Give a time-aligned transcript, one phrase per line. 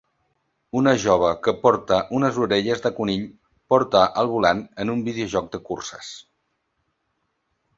[0.79, 3.27] Una jove que porta unes orelles de conill
[3.75, 6.11] porta al volant en un videojoc de curses.